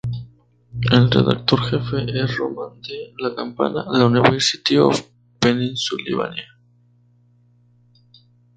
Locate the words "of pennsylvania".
4.77-6.47